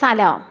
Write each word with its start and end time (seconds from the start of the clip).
سلام 0.00 0.42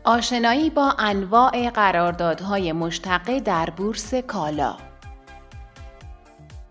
آشنایی 0.04 0.70
با 0.70 0.96
انواع 1.00 1.70
قراردادهای 1.70 2.72
مشتقه 2.72 3.40
در 3.40 3.70
بورس 3.70 4.14
کالا 4.14 4.91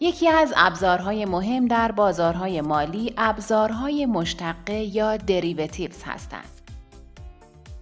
یکی 0.02 0.28
از 0.28 0.52
ابزارهای 0.56 1.24
مهم 1.24 1.66
در 1.66 1.92
بازارهای 1.92 2.60
مالی 2.60 3.14
ابزارهای 3.18 4.06
مشتقه 4.06 4.74
یا 4.74 5.16
دریوتیوز 5.16 6.02
هستند. 6.06 6.48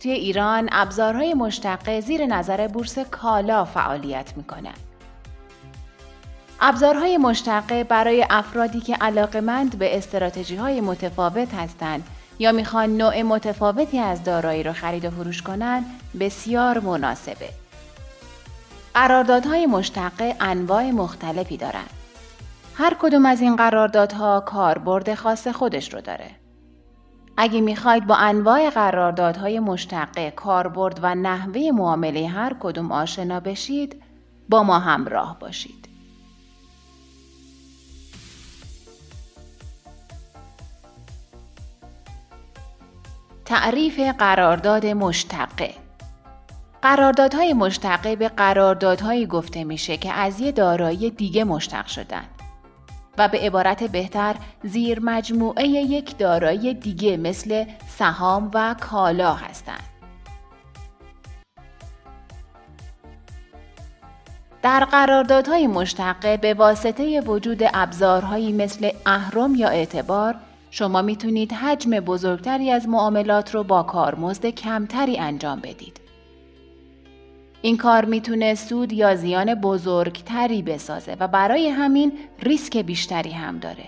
توی 0.00 0.12
ایران 0.12 0.68
ابزارهای 0.72 1.34
مشتقه 1.34 2.00
زیر 2.00 2.26
نظر 2.26 2.68
بورس 2.68 2.98
کالا 2.98 3.64
فعالیت 3.64 4.32
می 4.36 4.44
کنند. 4.44 4.78
ابزارهای 6.60 7.18
مشتقه 7.18 7.84
برای 7.84 8.26
افرادی 8.30 8.80
که 8.80 8.94
علاقمند 8.94 9.78
به 9.78 9.98
استراتژی 9.98 10.56
های 10.56 10.80
متفاوت 10.80 11.54
هستند 11.54 12.06
یا 12.38 12.52
می‌خوان 12.52 12.96
نوع 12.96 13.22
متفاوتی 13.22 13.98
از 13.98 14.24
دارایی 14.24 14.62
رو 14.62 14.72
خرید 14.72 15.04
و 15.04 15.10
فروش 15.10 15.42
کنند 15.42 15.86
بسیار 16.20 16.78
مناسبه. 16.78 17.48
قراردادهای 18.94 19.66
مشتقه 19.66 20.36
انواع 20.40 20.90
مختلفی 20.90 21.56
دارند. 21.56 21.97
هر 22.78 22.96
کدوم 23.00 23.26
از 23.26 23.40
این 23.40 23.56
قراردادها 23.56 24.40
کاربرد 24.40 25.14
خاص 25.14 25.48
خودش 25.48 25.94
رو 25.94 26.00
داره. 26.00 26.30
اگه 27.36 27.60
می‌خواید 27.60 28.06
با 28.06 28.16
انواع 28.16 28.70
قراردادهای 28.70 29.60
مشتقه 29.60 30.30
کاربرد 30.30 31.00
و 31.02 31.14
نحوه 31.14 31.70
معامله 31.74 32.28
هر 32.28 32.56
کدوم 32.60 32.92
آشنا 32.92 33.40
بشید 33.40 34.02
با 34.48 34.62
ما 34.62 34.78
همراه 34.78 35.38
باشید. 35.38 35.88
تعریف 43.44 44.00
قرارداد 44.00 44.86
مشتقه 44.86 45.74
قراردادهای 46.82 47.52
مشتقه 47.52 48.16
به 48.16 48.28
قراردادهایی 48.28 49.26
گفته 49.26 49.64
میشه 49.64 49.96
که 49.96 50.12
از 50.12 50.40
یه 50.40 50.52
دارایی 50.52 51.10
دیگه 51.10 51.44
مشتق 51.44 51.86
شدن 51.86 52.24
و 53.18 53.28
به 53.28 53.38
عبارت 53.38 53.84
بهتر 53.84 54.34
زیر 54.62 55.00
مجموعه 55.00 55.68
یک 55.68 56.18
دارایی 56.18 56.74
دیگه 56.74 57.16
مثل 57.16 57.64
سهام 57.88 58.50
و 58.54 58.74
کالا 58.80 59.34
هستند. 59.34 59.82
در 64.62 64.84
قراردادهای 64.84 65.66
مشتقه 65.66 66.36
به 66.36 66.54
واسطه 66.54 67.20
وجود 67.20 67.62
ابزارهایی 67.74 68.52
مثل 68.52 68.90
اهرم 69.06 69.54
یا 69.54 69.68
اعتبار 69.68 70.34
شما 70.70 71.02
می‌تونید 71.02 71.52
حجم 71.52 71.90
بزرگتری 71.90 72.70
از 72.70 72.88
معاملات 72.88 73.54
رو 73.54 73.64
با 73.64 73.82
کارمزد 73.82 74.46
کمتری 74.46 75.18
انجام 75.18 75.60
بدید. 75.60 76.07
این 77.62 77.76
کار 77.76 78.04
می‌تونه 78.04 78.54
سود 78.54 78.92
یا 78.92 79.14
زیان 79.14 79.54
بزرگتری 79.54 80.62
بسازه 80.62 81.16
و 81.20 81.28
برای 81.28 81.68
همین 81.68 82.12
ریسک 82.42 82.76
بیشتری 82.76 83.30
هم 83.30 83.58
داره. 83.58 83.84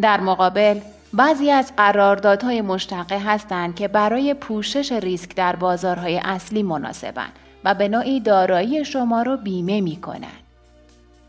در 0.00 0.20
مقابل 0.20 0.80
بعضی 1.12 1.50
از 1.50 1.72
قراردادهای 1.76 2.60
مشتقه 2.60 3.18
هستند 3.18 3.74
که 3.74 3.88
برای 3.88 4.34
پوشش 4.34 4.92
ریسک 4.92 5.34
در 5.34 5.56
بازارهای 5.56 6.20
اصلی 6.24 6.62
مناسبن 6.62 7.28
و 7.64 7.74
به 7.74 7.88
نوعی 7.88 8.20
دارایی 8.20 8.84
شما 8.84 9.22
رو 9.22 9.36
بیمه 9.36 9.80
می‌کنن. 9.80 10.44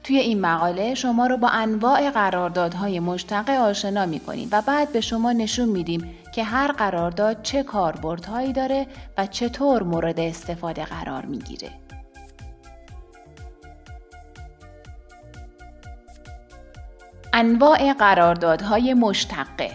توی 0.03 0.17
این 0.17 0.41
مقاله 0.41 0.95
شما 0.95 1.27
رو 1.27 1.37
با 1.37 1.47
انواع 1.47 2.09
قراردادهای 2.09 2.99
مشتقه 2.99 3.57
آشنا 3.57 4.05
می 4.05 4.19
کنیم 4.19 4.49
و 4.51 4.61
بعد 4.61 4.93
به 4.93 5.01
شما 5.01 5.31
نشون 5.31 5.69
میدیم 5.69 6.09
که 6.35 6.43
هر 6.43 6.71
قرارداد 6.71 7.41
چه 7.41 7.63
کاربردهایی 7.63 8.53
داره 8.53 8.87
و 9.17 9.25
چطور 9.25 9.83
مورد 9.83 10.19
استفاده 10.19 10.85
قرار 10.85 11.25
می‌گیره. 11.25 11.69
انواع 17.33 17.93
قراردادهای 17.93 18.93
مشتقه 18.93 19.71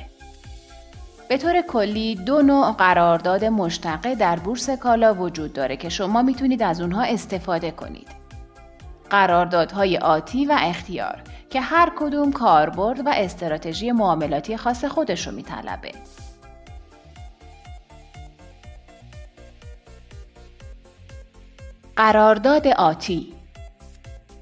به 1.28 1.38
طور 1.38 1.62
کلی 1.62 2.14
دو 2.14 2.42
نوع 2.42 2.72
قرارداد 2.72 3.44
مشتقه 3.44 4.14
در 4.14 4.36
بورس 4.36 4.70
کالا 4.70 5.14
وجود 5.14 5.52
داره 5.52 5.76
که 5.76 5.88
شما 5.88 6.22
می‌تونید 6.22 6.62
از 6.62 6.80
اونها 6.80 7.02
استفاده 7.02 7.70
کنید. 7.70 8.08
قراردادهای 9.10 9.98
آتی 9.98 10.46
و 10.46 10.56
اختیار 10.60 11.22
که 11.50 11.60
هر 11.60 11.92
کدوم 11.98 12.32
کاربرد 12.32 13.06
و 13.06 13.10
استراتژی 13.14 13.92
معاملاتی 13.92 14.56
خاص 14.56 14.84
خودش 14.84 15.26
رو 15.26 15.34
میطلبه. 15.34 15.92
قرارداد 22.00 22.66
آتی. 22.66 23.32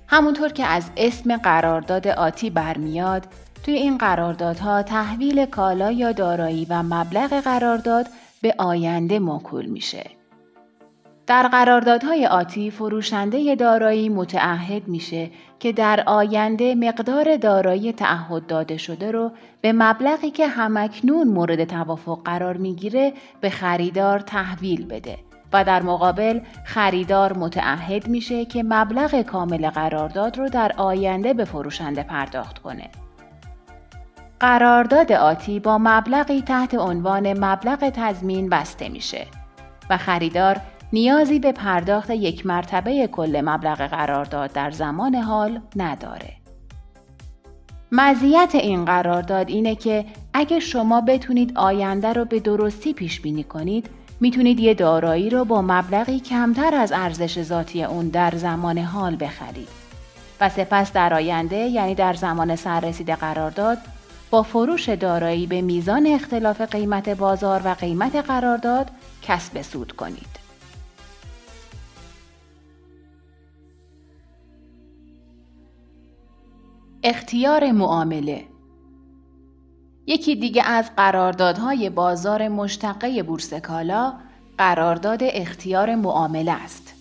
همونطور 0.07 0.49
که 0.49 0.65
از 0.65 0.91
اسم 0.97 1.37
قرارداد 1.37 2.09
آتی 2.09 2.51
برمیاد 2.51 3.27
توی 3.65 3.75
این 3.75 3.99
قراردادها 3.99 4.83
تحویل 4.83 5.47
کالا 5.47 5.91
یا 5.91 6.13
دارایی 6.13 6.67
و 6.71 6.83
مبلغ 6.83 7.41
قرارداد 7.41 8.07
به 8.43 8.55
آینده 8.59 9.19
موکول 9.19 9.67
میشه. 9.67 10.11
در 11.27 11.49
قراردادهای 11.49 12.27
آتی 12.27 12.71
فروشنده 12.71 13.55
دارایی 13.55 14.09
متعهد 14.09 14.89
میشه 14.89 15.31
که 15.59 15.73
در 15.73 16.03
آینده 16.07 16.75
مقدار 16.75 17.37
دارایی 17.37 17.93
تعهد 17.93 18.47
داده 18.47 18.77
شده 18.77 19.11
رو 19.11 19.33
به 19.61 19.73
مبلغی 19.73 20.31
که 20.31 20.47
همکنون 20.47 21.29
مورد 21.29 21.65
توافق 21.65 22.23
قرار 22.25 22.57
می‌گیره 22.57 23.13
به 23.41 23.51
خریدار 23.51 24.19
تحویل 24.19 24.87
بده. 24.87 25.28
و 25.53 25.65
در 25.65 25.83
مقابل 25.83 26.41
خریدار 26.65 27.39
متعهد 27.39 28.09
میشه 28.09 28.45
که 28.45 28.63
مبلغ 28.63 29.23
کامل 29.23 29.71
قرارداد 29.71 30.39
رو 30.39 30.49
در 30.49 30.73
آینده 30.77 31.35
به 31.35 31.45
فروشنده 31.45 32.03
پرداخت 32.03 32.59
کنه. 32.59 32.89
قرارداد 34.41 35.13
آتی 35.13 35.61
با 35.61 35.79
مبلغی 35.81 36.43
تحت 36.43 36.75
عنوان 36.75 37.45
مبلغ 37.45 37.91
تضمین 37.91 38.49
بسته 38.49 38.89
میشه 38.89 39.27
و 39.91 39.97
خریدار 39.97 40.61
نیازی 40.93 41.39
به 41.39 41.53
پرداخت 41.53 42.11
یک 42.11 42.47
مرتبه 42.47 43.07
کل 43.07 43.43
مبلغ 43.45 43.87
قرارداد 43.87 44.53
در 44.53 44.71
زمان 44.71 45.15
حال 45.15 45.61
نداره. 45.77 46.33
مزیت 47.93 48.51
این 48.55 48.85
قرارداد 48.85 49.49
اینه 49.49 49.75
که 49.75 50.05
اگه 50.35 50.61
شما 50.61 51.01
بتونید 51.01 51.59
آینده 51.59 52.13
رو 52.13 52.25
به 52.25 52.41
درستی 52.41 52.93
پیش 52.93 53.21
بینی 53.21 53.45
کنید 53.45 53.91
می‌تونید 54.21 54.61
یه 54.61 54.75
دارایی 54.75 55.31
رو 55.31 55.45
با 55.45 55.63
مبلغی 55.63 56.21
کمتر 56.21 56.75
از 56.75 56.93
ارزش 56.93 57.43
ذاتی 57.43 57.85
اون 57.85 58.09
در 58.09 58.31
زمان 58.37 58.79
حال 58.79 59.17
بخرید 59.21 59.69
و 60.41 60.49
سپس 60.49 60.93
در 60.93 61.15
آینده 61.15 61.57
یعنی 61.57 61.95
در 61.95 62.13
زمان 62.13 62.57
سررسید 62.57 63.11
قرارداد 63.11 63.79
با 64.31 64.43
فروش 64.43 64.89
دارایی 64.89 65.47
به 65.47 65.63
میزان 65.63 66.07
اختلاف 66.07 66.61
قیمت 66.61 67.09
بازار 67.09 67.63
و 67.65 67.75
قیمت 67.75 68.17
قرارداد 68.17 68.91
کسب 69.23 69.63
سود 69.63 69.93
کنید. 69.93 70.39
اختیار 77.03 77.73
معامله 77.73 78.45
یکی 80.09 80.37
دیگه 80.37 80.63
از 80.63 80.91
قراردادهای 80.97 81.91
بازار 81.91 82.49
مشتقه 82.49 83.23
بورس 83.23 83.55
کالا 83.55 84.15
قرارداد 84.59 85.19
اختیار 85.23 85.95
معامله 85.95 86.53
است. 86.53 86.95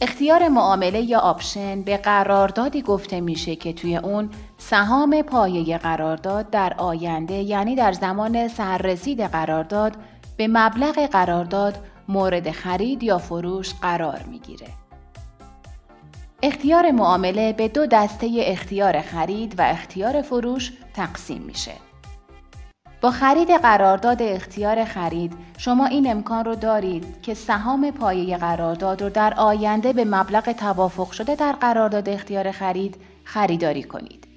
اختیار 0.00 0.48
معامله 0.48 1.00
یا 1.00 1.18
آپشن 1.18 1.82
به 1.82 1.96
قراردادی 1.96 2.82
گفته 2.82 3.20
میشه 3.20 3.56
که 3.56 3.72
توی 3.72 3.96
اون 3.96 4.30
سهام 4.58 5.22
پایه 5.22 5.78
قرارداد 5.78 6.50
در 6.50 6.74
آینده 6.78 7.34
یعنی 7.34 7.76
در 7.76 7.92
زمان 7.92 8.48
سررسید 8.48 9.20
قرارداد 9.20 9.92
به 10.36 10.48
مبلغ 10.48 11.06
قرارداد 11.06 11.78
مورد 12.08 12.50
خرید 12.50 13.02
یا 13.02 13.18
فروش 13.18 13.74
قرار 13.74 14.20
می‌گیره. 14.30 14.68
اختیار 16.42 16.90
معامله 16.90 17.52
به 17.52 17.68
دو 17.68 17.86
دسته 17.86 18.30
اختیار 18.38 19.00
خرید 19.00 19.54
و 19.58 19.62
اختیار 19.62 20.22
فروش 20.22 20.72
تقسیم 20.94 21.42
میشه. 21.42 21.83
با 23.04 23.10
خرید 23.10 23.50
قرارداد 23.50 24.22
اختیار 24.22 24.84
خرید 24.84 25.32
شما 25.58 25.86
این 25.86 26.10
امکان 26.10 26.44
رو 26.44 26.54
دارید 26.54 27.22
که 27.22 27.34
سهام 27.34 27.90
پایه 27.90 28.36
قرارداد 28.36 29.02
رو 29.02 29.10
در 29.10 29.34
آینده 29.36 29.92
به 29.92 30.04
مبلغ 30.04 30.52
توافق 30.52 31.10
شده 31.10 31.34
در 31.34 31.52
قرارداد 31.52 32.08
اختیار 32.08 32.50
خرید 32.50 32.96
خریداری 33.24 33.82
کنید. 33.82 34.28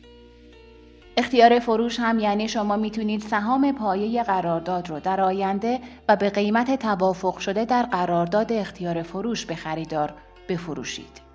اختیار 1.17 1.59
فروش 1.59 1.99
هم 1.99 2.19
یعنی 2.19 2.47
شما 2.47 2.75
می‌تونید 2.75 3.21
سهام 3.21 3.71
پایه 3.71 4.23
قرارداد 4.23 4.89
رو 4.89 4.99
در 4.99 5.21
آینده 5.21 5.79
و 6.09 6.15
به 6.15 6.29
قیمت 6.29 6.79
توافق 6.79 7.37
شده 7.37 7.65
در 7.65 7.83
قرارداد 7.83 8.53
اختیار 8.53 9.01
فروش 9.01 9.45
به 9.45 9.55
خریدار 9.55 10.13
بفروشید. 10.49 11.26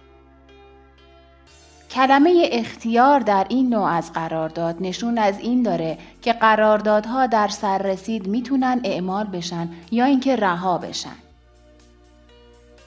کلمه 1.92 2.48
اختیار 2.52 3.20
در 3.20 3.46
این 3.48 3.68
نوع 3.68 3.84
از 3.84 4.12
قرارداد 4.12 4.76
نشون 4.80 5.18
از 5.18 5.38
این 5.38 5.62
داره 5.62 5.98
که 6.22 6.32
قراردادها 6.32 7.26
در 7.26 7.48
سررسید 7.48 8.26
می‌تونن 8.26 8.80
اعمال 8.84 9.24
بشن 9.24 9.68
یا 9.90 10.04
اینکه 10.04 10.36
رها 10.36 10.78
بشن. 10.78 11.16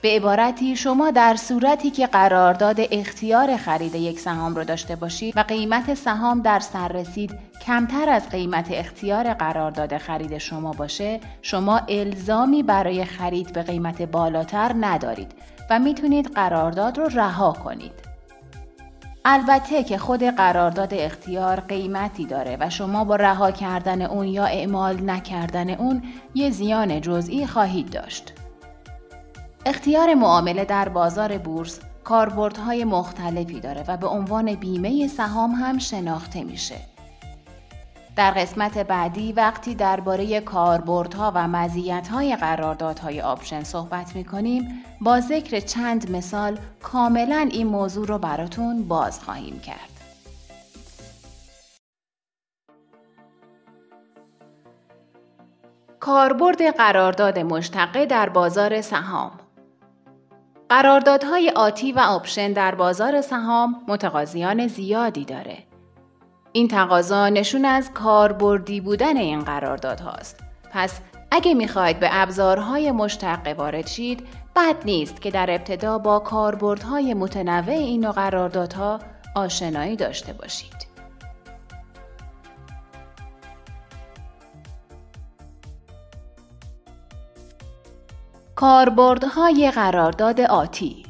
به 0.02 0.10
عبارتی 0.10 0.76
شما 0.76 1.12
در 1.12 1.36
صورتی 1.36 1.92
که 1.92 2.08
قرارداد 2.08 2.76
اختیار 2.92 3.58
خرید 3.58 3.96
یک 3.96 4.20
سهام 4.20 4.56
را 4.56 4.64
داشته 4.64 4.96
باشید 4.96 5.38
و 5.38 5.40
قیمت 5.40 5.94
سهام 5.94 6.42
در 6.42 6.60
سر 6.60 6.88
رسید 6.88 7.32
کمتر 7.66 8.10
از 8.10 8.30
قیمت 8.30 8.68
اختیار 8.72 9.34
قرارداد 9.34 9.98
خرید 9.98 10.38
شما 10.38 10.72
باشه 10.72 11.20
شما 11.42 11.78
الزامی 11.78 12.64
برای 12.64 13.06
خرید 13.06 13.54
به 13.54 13.64
قیمت 13.64 14.02
بالاتر 14.02 14.72
ندارید 14.80 15.32
و 15.70 15.80
می‌تونید 15.80 16.28
قرارداد 16.28 16.98
رو 16.98 17.06
رها 17.06 17.52
کنید. 17.52 18.05
البته 19.28 19.84
که 19.84 19.98
خود 19.98 20.24
قرارداد 20.24 20.94
اختیار 20.94 21.60
قیمتی 21.60 22.26
داره 22.26 22.58
و 22.60 22.70
شما 22.70 23.04
با 23.04 23.16
رها 23.16 23.52
کردن 23.52 24.02
اون 24.02 24.28
یا 24.28 24.46
اعمال 24.46 25.10
نکردن 25.10 25.70
اون 25.70 26.04
یه 26.36 26.50
زیان 26.50 27.02
جزئی 27.02 27.48
خواهید 27.48 27.90
داشت. 27.90 28.34
اختیار 29.66 30.14
معامله 30.14 30.66
در 30.66 30.90
بازار 30.90 31.38
بورس 31.38 31.80
کاربردهای 32.04 32.84
مختلفی 32.84 33.60
داره 33.60 33.84
و 33.88 33.98
به 33.98 34.08
عنوان 34.08 34.56
بیمه 34.56 35.08
سهام 35.08 35.52
هم 35.52 35.78
شناخته 35.78 36.44
میشه. 36.44 36.95
در 38.16 38.32
قسمت 38.32 38.78
بعدی 38.78 39.34
وقتی 39.34 39.76
درباره 39.76 40.42
کاربردها 40.42 41.32
و 41.36 41.48
مزیت‌های 41.48 42.36
قراردادهای 42.36 43.22
آپشن 43.22 43.64
صحبت 43.64 44.16
می‌کنیم 44.16 44.84
با 45.02 45.20
ذکر 45.20 45.60
چند 45.60 46.12
مثال 46.12 46.60
کاملا 46.84 47.50
این 47.52 47.68
موضوع 47.68 48.08
رو 48.08 48.18
براتون 48.18 48.88
باز 48.88 49.24
خواهیم 49.24 49.60
کرد. 49.60 49.90
کاربرد 56.00 56.78
قرارداد 56.78 57.40
مشتقه 57.40 58.06
در 58.06 58.30
بازار 58.30 58.82
سهام 58.82 59.32
قراردادهای 60.70 61.50
آتی 61.56 61.92
و 61.92 62.00
آپشن 62.00 62.54
در 62.54 62.76
بازار 62.76 63.22
سهام 63.22 63.76
متقاضیان 63.88 64.68
زیادی 64.68 65.26
داره. 65.26 65.75
این 66.56 66.68
تقاضا 66.68 67.30
نشون 67.30 67.66
از 67.66 67.92
کاربردی 67.94 68.82
بودن 68.82 69.18
این 69.18 69.40
قرارداد 69.40 70.00
هاست. 70.00 70.40
پس 70.72 71.00
اگه 71.32 71.54
می‌خواید 71.54 72.00
به 72.00 72.08
ابزارهای 72.12 72.92
مشتقه 72.92 73.54
وارد 73.54 73.88
شید، 73.88 74.28
بد 74.56 74.76
نیست 74.86 75.22
که 75.22 75.32
در 75.32 75.52
ابتدا 75.52 75.98
با 75.98 76.20
کاربردهای 76.20 77.14
متنوع 77.14 77.70
این 77.70 78.02
نوع 78.02 78.12
قراردادها 78.12 79.00
آشنایی 79.36 79.96
داشته 79.96 80.34
باشید. 80.34 80.88
کاربردهای 88.56 89.72
قرارداد 89.72 90.42
آتی 90.42 91.05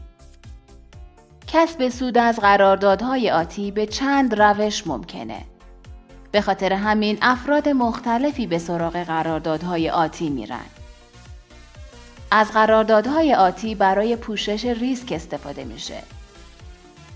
کسب 1.58 1.90
سود 1.90 2.18
از 2.18 2.40
قراردادهای 2.40 3.32
آتی 3.32 3.72
به 3.72 3.86
چند 3.86 4.42
روش 4.42 4.88
ممکنه. 4.88 5.42
به 6.32 6.42
خاطر 6.42 6.74
همین 6.74 7.18
افراد 7.22 7.70
مختلفی 7.70 8.48
به 8.48 8.58
سراغ 8.58 8.94
قراردادهای 8.94 9.90
آتی 9.90 10.30
میرن. 10.30 10.66
از 12.32 12.52
قراردادهای 12.52 13.34
آتی 13.34 13.76
برای 13.76 14.16
پوشش 14.16 14.66
ریسک 14.66 15.12
استفاده 15.12 15.64
میشه. 15.64 15.98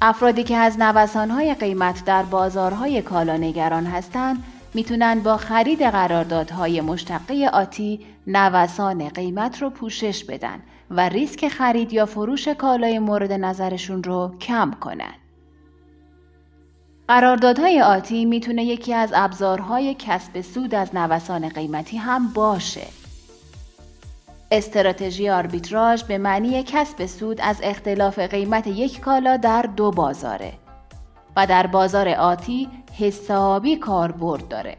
افرادی 0.01 0.43
که 0.43 0.57
از 0.57 0.79
نوسانهای 0.79 1.53
قیمت 1.53 2.05
در 2.05 2.23
بازارهای 2.23 3.01
کالا 3.01 3.37
نگران 3.37 3.85
هستند 3.85 4.43
می‌تونن 4.73 5.19
با 5.19 5.37
خرید 5.37 5.81
قراردادهای 5.81 6.81
مشتقه 6.81 7.49
آتی 7.53 8.05
نوسان 8.27 9.09
قیمت 9.09 9.61
رو 9.61 9.69
پوشش 9.69 10.23
بدن 10.23 10.59
و 10.91 11.09
ریسک 11.09 11.47
خرید 11.47 11.93
یا 11.93 12.05
فروش 12.05 12.47
کالای 12.47 12.99
مورد 12.99 13.31
نظرشون 13.31 14.03
رو 14.03 14.31
کم 14.41 14.71
کنن. 14.71 15.13
قراردادهای 17.07 17.81
آتی 17.81 18.25
می‌تونه 18.25 18.63
یکی 18.63 18.93
از 18.93 19.11
ابزارهای 19.15 19.95
کسب 19.99 20.41
سود 20.41 20.75
از 20.75 20.95
نوسان 20.95 21.49
قیمتی 21.49 21.97
هم 21.97 22.27
باشه. 22.33 22.87
استراتژی 24.51 25.29
آربیتراژ 25.29 26.03
به 26.03 26.17
معنی 26.17 26.63
کسب 26.63 27.05
سود 27.05 27.41
از 27.41 27.59
اختلاف 27.63 28.19
قیمت 28.19 28.67
یک 28.67 28.99
کالا 28.99 29.37
در 29.37 29.61
دو 29.61 29.91
بازاره 29.91 30.53
و 31.35 31.47
در 31.47 31.67
بازار 31.67 32.09
آتی 32.09 32.69
حسابی 32.99 33.75
کاربرد 33.75 34.47
داره. 34.47 34.77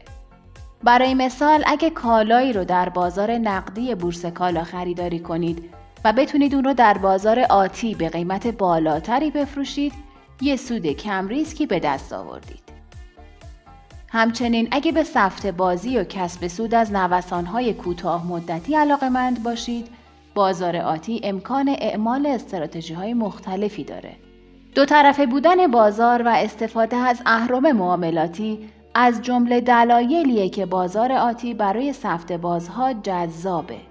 برای 0.83 1.13
مثال 1.13 1.63
اگه 1.65 1.89
کالایی 1.89 2.53
رو 2.53 2.63
در 2.65 2.89
بازار 2.89 3.31
نقدی 3.31 3.95
بورس 3.95 4.25
کالا 4.25 4.63
خریداری 4.63 5.19
کنید 5.19 5.80
و 6.05 6.13
بتونید 6.13 6.55
اون 6.55 6.63
رو 6.63 6.73
در 6.73 6.97
بازار 6.97 7.39
آتی 7.39 7.95
به 7.95 8.09
قیمت 8.09 8.47
بالاتری 8.47 9.31
بفروشید 9.31 9.93
یه 10.41 10.55
سود 10.55 10.87
کم 10.87 11.27
ریسکی 11.27 11.65
به 11.65 11.79
دست 11.79 12.13
آوردید. 12.13 12.61
همچنین 14.09 14.67
اگه 14.71 14.91
به 14.91 15.03
سفت 15.03 15.45
بازی 15.45 15.97
و 15.97 16.03
کسب 16.03 16.47
سود 16.47 16.75
از 16.75 16.91
نوسانهای 16.91 17.73
کوتاه 17.73 18.27
مدتی 18.27 18.75
علاقه 18.75 19.09
مند 19.09 19.43
باشید 19.43 19.87
بازار 20.35 20.75
آتی 20.75 21.21
امکان 21.23 21.69
اعمال 21.69 22.25
استراتژی 22.25 22.93
های 22.93 23.13
مختلفی 23.13 23.83
داره. 23.83 24.15
دو 24.75 24.85
طرفه 24.85 25.25
بودن 25.25 25.67
بازار 25.67 26.21
و 26.21 26.27
استفاده 26.27 26.95
از 26.95 27.21
اهرم 27.25 27.71
معاملاتی 27.71 28.69
از 28.95 29.21
جمله 29.21 29.61
دلایلیه 29.61 30.49
که 30.49 30.65
بازار 30.65 31.11
آتی 31.11 31.53
برای 31.53 31.93
سفت 31.93 32.31
بازها 32.31 32.93
جذابه. 32.93 33.90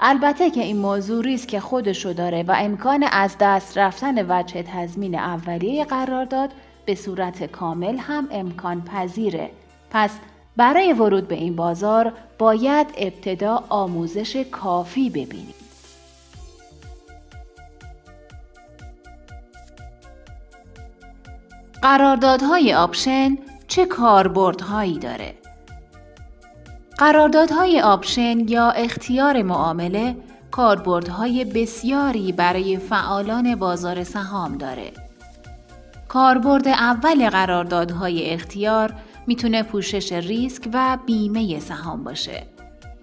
البته 0.00 0.50
که 0.50 0.62
این 0.62 0.76
موضوع 0.76 1.24
ریسک 1.24 1.58
خودشو 1.58 2.12
داره 2.12 2.42
و 2.42 2.54
امکان 2.58 3.02
از 3.12 3.36
دست 3.40 3.78
رفتن 3.78 4.32
وجه 4.32 4.62
تضمین 4.62 5.14
اولیه 5.14 5.84
قرارداد 5.84 6.50
به 6.84 6.94
صورت 6.94 7.44
کامل 7.44 7.98
هم 7.98 8.28
امکان 8.30 8.82
پذیره. 8.82 9.50
پس 9.90 10.10
برای 10.56 10.92
ورود 10.92 11.28
به 11.28 11.34
این 11.34 11.56
بازار 11.56 12.12
باید 12.38 12.86
ابتدا 12.96 13.64
آموزش 13.68 14.36
کافی 14.36 15.10
ببینیم. 15.10 15.54
قراردادهای 21.82 22.74
option 22.74 23.38
چه 23.68 23.86
کاربردهایی 23.86 24.98
داره؟ 24.98 25.34
قراردادهای 26.98 27.80
option 27.80 28.48
یا 28.48 28.70
اختیار 28.70 29.42
معامله 29.42 30.16
کاربردهای 30.50 31.44
بسیاری 31.44 32.32
برای 32.32 32.76
فعالان 32.76 33.54
بازار 33.54 34.04
سهام 34.04 34.58
داره. 34.58 34.92
کاربرد 36.08 36.68
اول 36.68 37.28
قراردادهای 37.28 38.30
اختیار 38.30 38.94
می‌تونه 39.26 39.62
پوشش 39.62 40.12
ریسک 40.12 40.68
و 40.72 40.98
بیمه 41.06 41.60
سهام 41.60 42.04
باشه. 42.04 42.42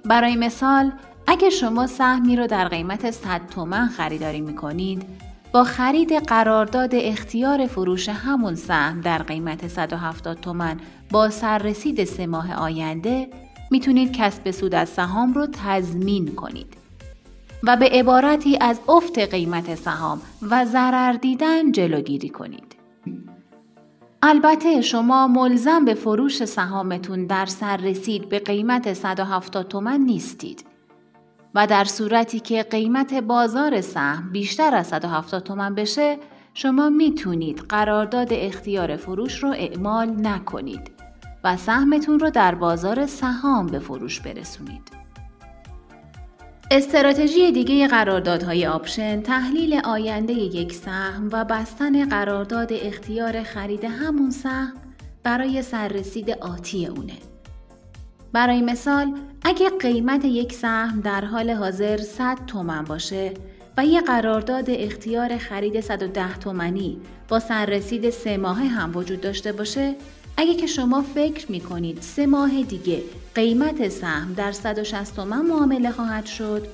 برای 0.05 0.35
مثال 0.35 0.91
اگه 1.27 1.49
شما 1.49 1.87
سهمی 1.87 2.35
رو 2.35 2.47
در 2.47 2.67
قیمت 2.67 3.11
100 3.11 3.41
تومن 3.55 3.87
خریداری 3.87 4.41
می‌کنید 4.41 5.05
با 5.51 5.63
خرید 5.63 6.13
قرارداد 6.13 6.91
اختیار 6.93 7.67
فروش 7.67 8.09
همون 8.09 8.55
سهم 8.55 9.01
در 9.01 9.17
قیمت 9.17 9.67
170 9.67 10.39
تومن 10.41 10.77
با 11.11 11.29
سررسید 11.29 12.03
سه 12.03 12.27
ماه 12.27 12.53
آینده 12.53 13.27
می‌تونید 13.73 14.13
کسب 14.13 14.51
سود 14.51 14.75
از 14.75 14.89
سهام 14.89 15.33
رو 15.33 15.47
تضمین 15.65 16.35
کنید 16.35 16.73
و 17.63 17.77
به 17.77 17.89
عبارتی 17.89 18.57
از 18.61 18.79
افت 18.87 19.19
قیمت 19.19 19.75
سهام 19.75 20.21
و 20.41 20.65
ضرر 20.65 21.13
دیدن 21.13 21.71
جلوگیری 21.71 22.29
کنید. 22.29 22.75
البته 24.21 24.81
شما 24.81 25.27
ملزم 25.27 25.85
به 25.85 25.93
فروش 25.93 26.45
سهامتون 26.45 27.25
در 27.25 27.45
سررسید 27.45 28.29
به 28.29 28.39
قیمت 28.39 28.93
170 28.93 29.67
تومن 29.67 29.99
نیستید. 29.99 30.65
و 31.55 31.67
در 31.67 31.83
صورتی 31.83 32.39
که 32.39 32.63
قیمت 32.63 33.13
بازار 33.13 33.81
سهم 33.81 34.29
بیشتر 34.31 34.75
از 34.75 34.87
170 34.87 35.43
تومن 35.43 35.75
بشه 35.75 36.17
شما 36.53 36.89
می‌تونید 36.89 37.59
قرارداد 37.69 38.27
اختیار 38.31 38.95
فروش 38.95 39.43
رو 39.43 39.49
اعمال 39.49 40.27
نکنید 40.27 40.92
و 41.43 41.57
سهمتون 41.57 42.19
رو 42.19 42.29
در 42.29 42.55
بازار 42.55 43.05
سهام 43.05 43.67
به 43.67 43.79
فروش 43.79 44.19
برسونید. 44.19 45.03
استراتژی 46.71 47.51
دیگه 47.51 47.87
قراردادهای 47.87 48.67
آپشن 48.67 49.21
تحلیل 49.21 49.81
آینده 49.83 50.33
یک 50.33 50.73
سهم 50.73 51.29
و 51.31 51.45
بستن 51.45 52.09
قرارداد 52.09 52.69
اختیار 52.73 53.43
خرید 53.43 53.83
همون 53.83 54.31
سهم 54.31 54.73
برای 55.23 55.61
سررسید 55.61 56.31
آتی 56.31 56.85
اونه. 56.85 57.17
برای 58.33 58.61
مثال 58.61 59.13
اگه 59.41 59.69
قیمت 59.69 60.25
یک 60.25 60.53
سهم 60.53 61.01
در 61.01 61.25
حال 61.25 61.49
حاضر 61.49 61.97
100 61.97 62.37
تومن 62.47 62.83
باشه 62.83 63.33
و 63.77 63.85
یه 63.85 64.01
قرارداد 64.01 64.65
اختیار 64.69 65.37
خرید 65.37 65.79
110 65.79 66.37
تومنی 66.37 67.01
با 67.27 67.39
سررسید 67.39 68.09
سه 68.09 68.37
ماهه 68.37 68.67
هم 68.67 68.95
وجود 68.95 69.21
داشته 69.21 69.51
باشه 69.51 69.95
اگه 70.37 70.55
که 70.55 70.67
شما 70.67 71.01
فکر 71.01 71.51
می 71.51 71.59
کنید 71.59 72.01
سه 72.01 72.25
ماه 72.25 72.63
دیگه 72.63 73.03
قیمت 73.35 73.89
سهم 73.89 74.33
در 74.33 74.51
160 74.51 75.15
تومن 75.15 75.41
معامله 75.45 75.91
خواهد 75.91 76.25
شد 76.25 76.67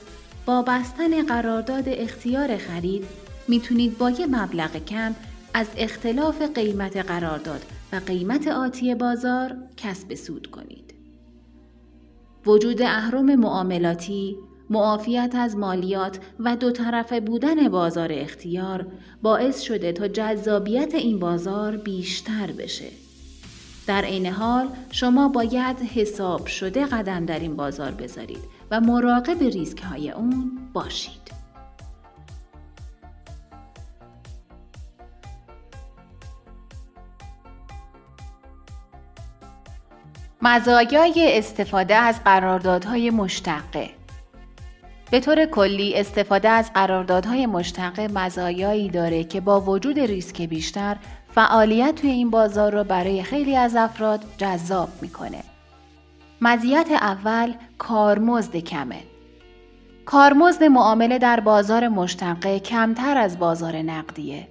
با 0.46 0.62
بستن 0.62 1.25
قرارداد 1.25 1.84
اختیار 1.88 2.58
خرید 2.58 3.06
می‌تونید 3.48 3.98
با 3.98 4.10
یه 4.10 4.28
مبلغ 4.28 4.86
کم 4.86 5.16
از 5.54 5.68
اختلاف 5.78 6.42
قیمت 6.42 6.98
قرارداد 6.98 7.62
و 7.94 7.96
قیمت 7.96 8.48
آتی 8.48 8.96
بازار 8.96 9.56
کسب 9.78 10.16
سود 10.16 10.48
کنید. 10.48 10.94
وجود 12.46 12.82
اهرم 12.82 13.36
معاملاتی، 13.36 14.38
معافیت 14.70 15.32
از 15.36 15.58
مالیات 15.58 16.20
و 16.39 16.56
دو 16.56 16.72
طرفه 16.72 17.20
بودن 17.20 17.70
بازار 17.70 18.10
اختیار 18.12 18.88
باعث 19.22 19.62
شده 19.62 19.92
تا 19.92 20.08
جذابیت 20.08 20.96
این 20.96 21.20
بازار 21.20 21.78
بیشتر 21.78 22.51
بشه. 22.51 23.09
در 23.89 24.05
عین 24.05 24.25
حال 24.25 24.67
شما 24.91 25.27
باید 25.29 25.77
حساب 25.79 26.46
شده 26.46 26.86
قدم 26.86 27.25
در 27.25 27.39
این 27.39 27.55
بازار 27.55 27.91
بذارید 27.91 28.43
و 28.72 28.79
مراقب 28.81 29.43
ریسک 29.43 29.81
های 29.84 30.12
اون 30.12 30.51
باشید. 30.74 31.31
مزایای 40.41 41.38
استفاده 41.38 41.96
از 41.96 42.24
قراردادهای 42.24 43.10
مشتقه 43.10 43.89
به 45.12 45.19
طور 45.19 45.46
کلی 45.46 45.96
استفاده 45.96 46.50
از 46.50 46.74
قراردادهای 46.74 47.46
مشتقه 47.46 48.08
مزایایی 48.08 48.89
داره 48.89 49.24
که 49.24 49.41
با 49.41 49.62
وجود 49.62 50.00
ریسک 50.00 50.41
بیشتر 50.41 50.98
فعالیت 51.36 51.95
توی 51.95 52.09
این 52.09 52.29
بازار 52.29 52.74
رو 52.74 52.83
برای 52.83 53.24
خیلی 53.24 53.55
از 53.55 53.75
افراد 53.75 54.25
جذاب 54.38 54.89
می‌کنه. 55.01 55.43
مزیت 56.41 56.88
اول 56.91 57.53
کارمزد 57.77 58.57
کمه. 58.57 59.00
کارمزد 60.05 60.63
معامله 60.63 61.17
در 61.17 61.39
بازار 61.39 61.88
مشتقه 61.88 62.59
کمتر 62.59 63.17
از 63.17 63.39
بازار 63.39 63.75
نقدیه. 63.75 64.48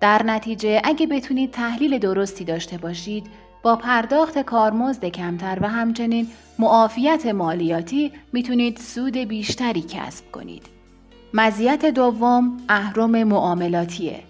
در 0.00 0.22
نتیجه 0.22 0.80
اگه 0.84 1.06
بتونید 1.06 1.50
تحلیل 1.50 1.98
درستی 1.98 2.44
داشته 2.44 2.78
باشید 2.78 3.26
با 3.62 3.76
پرداخت 3.76 4.38
کارمزد 4.38 5.04
کمتر 5.04 5.58
و 5.60 5.68
همچنین 5.68 6.28
معافیت 6.58 7.26
مالیاتی 7.26 8.12
می‌تونید 8.32 8.78
سود 8.78 9.16
بیشتری 9.16 9.82
کسب 9.82 10.30
کنید. 10.32 10.66
مزیت 11.34 11.84
دوم 11.84 12.56
اهرم 12.68 13.24
معاملاتیه. 13.24 14.27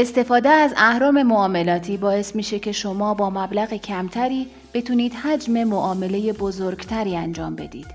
استفاده 0.00 0.48
از 0.48 0.74
اهرم 0.76 1.22
معاملاتی 1.22 1.96
باعث 1.96 2.36
میشه 2.36 2.58
که 2.58 2.72
شما 2.72 3.14
با 3.14 3.30
مبلغ 3.30 3.74
کمتری 3.74 4.46
بتونید 4.74 5.14
حجم 5.14 5.64
معامله 5.64 6.32
بزرگتری 6.32 7.16
انجام 7.16 7.56
بدید. 7.56 7.86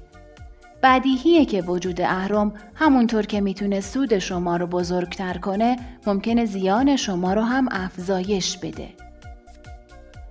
بدیهیه 0.83 1.45
که 1.45 1.61
وجود 1.61 2.01
اهرم 2.01 2.53
همونطور 2.75 3.25
که 3.25 3.41
می‌تونه 3.41 3.81
سود 3.81 4.19
شما 4.19 4.57
رو 4.57 4.67
بزرگتر 4.67 5.37
کنه 5.37 5.77
ممکنه 6.07 6.45
زیان 6.45 6.95
شما 6.95 7.33
رو 7.33 7.41
هم 7.41 7.67
افزایش 7.71 8.57
بده. 8.57 8.89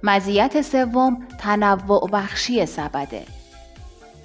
مزیت 0.02 0.62
سوم 0.62 1.26
تنوع 1.38 2.10
بخشی 2.12 2.66
سبده. 2.66 3.22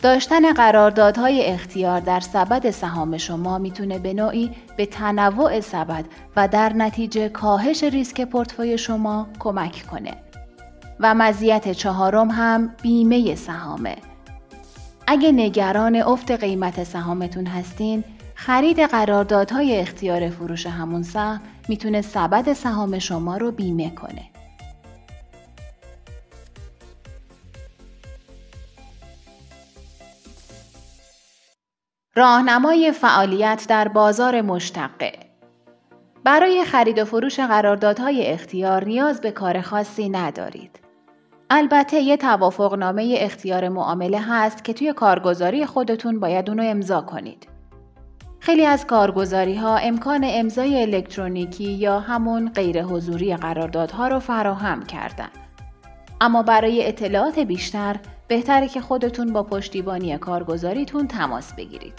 داشتن 0.01 0.53
قراردادهای 0.53 1.45
اختیار 1.45 1.99
در 1.99 2.19
سبد 2.19 2.69
سهام 2.69 3.17
شما 3.17 3.57
می‌تونه 3.57 3.99
به 3.99 4.13
نوعی 4.13 4.51
به 4.77 4.85
تنوع 4.85 5.59
سبد 5.59 6.05
و 6.35 6.47
در 6.47 6.73
نتیجه 6.73 7.29
کاهش 7.29 7.83
ریسک 7.83 8.21
پورتفوی 8.21 8.77
شما 8.77 9.27
کمک 9.39 9.85
کنه. 9.91 10.13
و 10.99 11.15
مزیت 11.15 11.71
چهارم 11.71 12.31
هم 12.31 12.75
بیمه 12.81 13.35
سهامه. 13.35 13.95
اگه 15.07 15.31
نگران 15.31 15.95
افت 15.95 16.31
قیمت 16.31 16.83
سهامتون 16.83 17.45
هستین، 17.45 18.03
خرید 18.35 18.79
قراردادهای 18.79 19.79
اختیار 19.79 20.29
فروش 20.29 20.65
همون 20.65 21.03
سهم 21.03 21.41
می‌تونه 21.67 22.01
سبد 22.01 22.53
سهام 22.53 22.99
شما 22.99 23.37
رو 23.37 23.51
بیمه 23.51 23.89
کنه. 23.89 24.21
راهنمای 32.15 32.91
فعالیت 32.91 33.65
در 33.69 33.87
بازار 33.87 34.41
مشتقه 34.41 35.11
برای 36.23 36.65
خرید 36.65 36.99
و 36.99 37.05
فروش 37.05 37.39
قراردادهای 37.39 38.27
اختیار 38.27 38.85
نیاز 38.85 39.21
به 39.21 39.31
کار 39.31 39.61
خاصی 39.61 40.09
ندارید. 40.09 40.79
البته 41.49 41.97
یه 41.99 42.17
توافقنامه 42.17 43.15
اختیار 43.19 43.69
معامله 43.69 44.19
هست 44.19 44.63
که 44.63 44.73
توی 44.73 44.93
کارگزاری 44.93 45.65
خودتون 45.65 46.19
باید 46.19 46.49
اونو 46.49 46.63
امضا 46.63 47.01
کنید. 47.01 47.47
خیلی 48.39 48.65
از 48.65 48.87
کارگزاری 48.87 49.55
ها 49.55 49.77
امکان 49.77 50.21
امضای 50.25 50.81
الکترونیکی 50.81 51.71
یا 51.71 51.99
همون 51.99 52.49
غیر 52.49 52.83
حضوری 52.83 53.35
قراردادها 53.35 54.07
رو 54.07 54.19
فراهم 54.19 54.83
کردن. 54.83 55.29
اما 56.21 56.43
برای 56.43 56.87
اطلاعات 56.87 57.39
بیشتر 57.39 57.95
بهتره 58.29 58.67
که 58.67 58.81
خودتون 58.81 59.33
با 59.33 59.43
پشتیبانی 59.43 60.17
کارگزاریتون 60.17 61.07
تماس 61.07 61.53
بگیرید. 61.53 61.93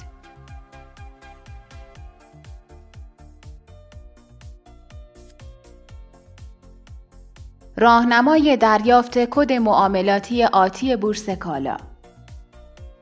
راهنمای 7.76 8.56
دریافت 8.56 9.18
کد 9.18 9.52
معاملاتی 9.52 10.44
آتی 10.44 10.96
بورس 10.96 11.30
کالا 11.30 11.76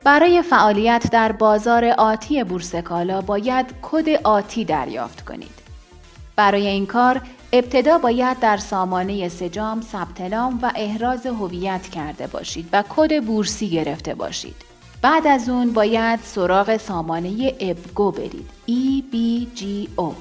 برای 0.03 0.41
فعالیت 0.41 1.09
در 1.11 1.31
بازار 1.31 1.85
آتی 1.85 2.43
بورس 2.43 2.75
کالا 2.75 3.21
باید 3.21 3.65
کد 3.81 4.09
آتی 4.23 4.65
دریافت 4.65 5.25
کنید. 5.25 5.59
برای 6.35 6.67
این 6.67 6.85
کار 6.85 7.21
ابتدا 7.53 7.97
باید 7.97 8.39
در 8.39 8.57
سامانه 8.57 9.29
سجام 9.29 9.81
ثبت 9.81 10.21
نام 10.21 10.59
و 10.61 10.71
احراز 10.75 11.25
هویت 11.25 11.87
کرده 11.87 12.27
باشید 12.27 12.69
و 12.73 12.83
کد 12.89 13.25
بورسی 13.25 13.69
گرفته 13.69 14.15
باشید. 14.15 14.55
بعد 15.01 15.27
از 15.27 15.49
اون 15.49 15.73
باید 15.73 16.19
سراغ 16.23 16.77
سامانه 16.77 17.53
ابگو 17.59 18.11
برید. 18.11 18.49
EBGO 18.67 20.13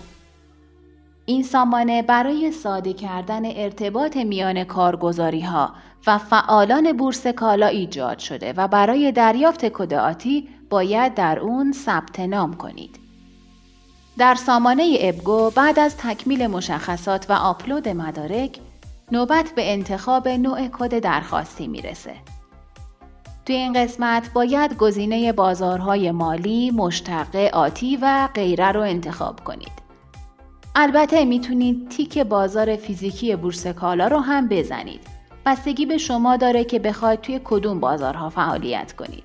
این 1.27 1.43
سامانه 1.43 2.03
برای 2.03 2.53
ساده 2.53 2.93
کردن 2.93 3.43
ارتباط 3.45 4.17
میان 4.17 4.65
کارگزاری 4.65 5.41
ها 5.41 5.73
و 6.07 6.19
فعالان 6.19 6.93
بورس 6.93 7.27
کالا 7.27 7.67
ایجاد 7.67 8.19
شده 8.19 8.53
و 8.57 8.69
برای 8.69 9.13
دریافت 9.13 9.69
کد 9.69 9.95
آتی 9.95 10.49
باید 10.71 11.15
در 11.15 11.39
اون 11.39 11.73
ثبت 11.73 12.21
نام 12.21 12.55
کنید. 12.55 13.08
در 14.19 14.35
سامانه 14.35 14.99
ابگو 15.01 15.51
بعد 15.51 15.79
از 15.79 15.97
تکمیل 15.97 16.47
مشخصات 16.47 17.31
و 17.31 17.33
آپلود 17.33 17.89
مدارک 17.89 18.59
نوبت 19.13 19.53
به 19.57 19.73
انتخاب 19.73 20.29
نوع 20.29 20.69
کد 20.69 20.99
درخواستی 20.99 21.69
می‌رسه. 21.69 22.15
توی 23.47 23.57
این 23.57 23.73
قسمت 23.73 24.33
باید 24.33 24.77
گزینه 24.77 25.33
بازارهای 25.33 26.11
مالی، 26.11 26.71
مشتقه 26.71 27.51
آتی 27.53 27.99
و 28.03 28.29
غیره 28.35 28.73
رو 28.73 28.81
انتخاب 28.81 29.45
کنید. 29.45 29.73
البته 30.75 31.25
می‌تونید 31.25 31.89
تیک 31.89 32.19
بازار 32.19 32.77
فیزیکی 32.77 33.37
بورس 33.37 33.67
کالا 33.67 34.09
رو 34.09 34.19
هم 34.19 34.49
بزنید. 34.49 35.01
بستگی 35.47 35.87
به 35.87 35.99
شما 35.99 36.37
داره 36.37 36.65
که 36.65 36.79
بخواید 36.79 37.21
توی 37.21 37.41
کدوم 37.45 37.81
بازارها 37.81 38.29
فعالیت 38.29 38.93
کنید. 38.93 39.25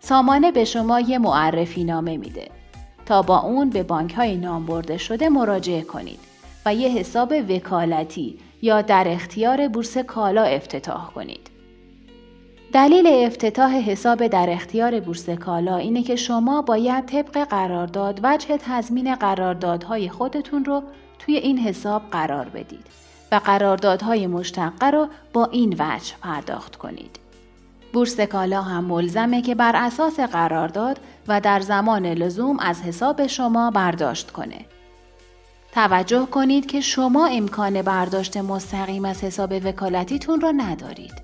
سامانه 0.00 0.50
به 0.50 0.64
شما 0.64 1.00
یه 1.00 1.18
معرفی 1.18 1.84
نامه 1.84 2.16
میده 2.16 2.61
تا 3.06 3.22
با 3.22 3.38
اون 3.38 3.70
به 3.70 3.82
بانک 3.82 4.14
های 4.14 4.36
نام 4.36 4.66
برده 4.66 4.98
شده 4.98 5.28
مراجعه 5.28 5.82
کنید 5.82 6.18
و 6.66 6.74
یه 6.74 6.88
حساب 6.88 7.32
وکالتی 7.48 8.38
یا 8.62 8.82
در 8.82 9.04
اختیار 9.08 9.68
بورس 9.68 9.98
کالا 9.98 10.42
افتتاح 10.42 11.10
کنید. 11.10 11.50
دلیل 12.72 13.06
افتتاح 13.06 13.74
حساب 13.74 14.26
در 14.26 14.50
اختیار 14.50 15.00
بورس 15.00 15.30
کالا 15.30 15.76
اینه 15.76 16.02
که 16.02 16.16
شما 16.16 16.62
باید 16.62 17.06
طبق 17.06 17.44
قرارداد 17.44 18.20
وجه 18.22 18.56
تضمین 18.56 19.14
قراردادهای 19.14 20.08
خودتون 20.08 20.64
رو 20.64 20.82
توی 21.18 21.36
این 21.36 21.58
حساب 21.58 22.02
قرار 22.10 22.48
بدید 22.48 22.86
و 23.32 23.40
قراردادهای 23.44 24.26
مشتقه 24.26 24.90
رو 24.90 25.08
با 25.32 25.44
این 25.44 25.76
وجه 25.78 26.14
پرداخت 26.22 26.76
کنید. 26.76 27.21
بورس 27.92 28.20
کالا 28.20 28.62
هم 28.62 28.84
ملزمه 28.84 29.42
که 29.42 29.54
بر 29.54 29.76
اساس 29.76 30.20
قرارداد 30.20 31.00
و 31.28 31.40
در 31.40 31.60
زمان 31.60 32.06
لزوم 32.06 32.58
از 32.58 32.82
حساب 32.82 33.26
شما 33.26 33.70
برداشت 33.70 34.30
کنه. 34.30 34.64
توجه 35.72 36.26
کنید 36.26 36.66
که 36.66 36.80
شما 36.80 37.26
امکان 37.26 37.82
برداشت 37.82 38.36
مستقیم 38.36 39.04
از 39.04 39.24
حساب 39.24 39.52
وکالتیتون 39.64 40.40
را 40.40 40.50
ندارید 40.50 41.22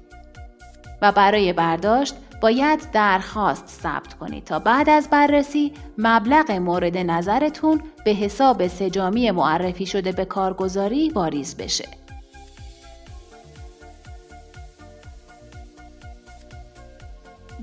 و 1.03 1.13
برای 1.13 1.53
برداشت 1.53 2.15
باید 2.41 2.91
درخواست 2.93 3.69
ثبت 3.69 4.15
کنید 4.15 4.45
تا 4.45 4.59
بعد 4.59 4.91
از 4.91 5.11
بررسی 5.11 5.73
مبلغ 5.99 6.51
مورد 6.51 6.97
نظرتون 6.97 7.81
به 8.05 8.11
حساب 8.11 8.67
سجامی 8.67 9.31
معرفی 9.31 9.87
شده 9.87 10.13
به 10.13 10.25
کارگزاری 10.25 11.09
واریز 11.11 11.57
بشه. 11.57 11.89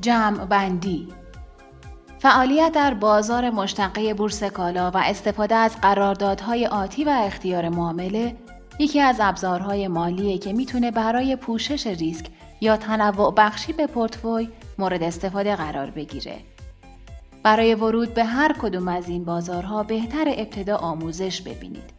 جمع 0.05 0.45
بندی 0.45 1.07
فعالیت 2.19 2.71
در 2.71 2.93
بازار 2.93 3.49
مشتقه 3.49 4.13
بورس 4.13 4.43
کالا 4.43 4.91
و 4.91 4.97
استفاده 4.97 5.55
از 5.55 5.81
قراردادهای 5.81 6.67
آتی 6.67 7.03
و 7.03 7.09
اختیار 7.09 7.69
معامله 7.69 8.35
یکی 8.79 9.01
از 9.01 9.17
ابزارهای 9.19 9.87
مالیه 9.87 10.37
که 10.37 10.53
می‌تونه 10.53 10.91
برای 10.91 11.35
پوشش 11.35 11.87
ریسک 11.87 12.25
یا 12.61 12.77
تنوع 12.77 13.33
بخشی 13.37 13.73
به 13.73 13.87
پورتفوی 13.87 14.49
مورد 14.77 15.03
استفاده 15.03 15.55
قرار 15.55 15.89
بگیره. 15.89 16.37
برای 17.43 17.75
ورود 17.75 18.13
به 18.13 18.25
هر 18.25 18.53
کدوم 18.61 18.87
از 18.87 19.09
این 19.09 19.25
بازارها 19.25 19.83
بهتر 19.83 20.25
ابتدا 20.27 20.77
آموزش 20.77 21.41
ببینید 21.41 21.93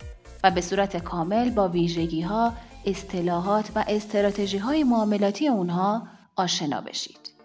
و 0.44 0.50
به 0.50 0.60
صورت 0.60 0.96
کامل 0.96 1.50
با 1.50 1.68
ویژگی 1.68 2.22
ها، 2.22 2.52
اصطلاحات 2.84 3.70
و 3.74 3.84
استراتژی 3.88 4.58
های 4.58 4.84
معاملاتی 4.84 5.48
اونها 5.48 6.02
آشنا 6.36 6.80
بشید. 6.80 7.35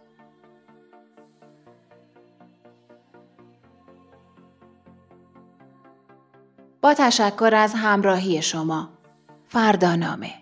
با 6.82 6.94
تشکر 6.94 7.52
از 7.56 7.74
همراهی 7.74 8.42
شما. 8.42 8.90
فردانامه 9.48 10.41